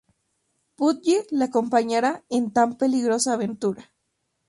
[0.77, 3.91] Pudgy le acompañará en tan peligrosa aventura.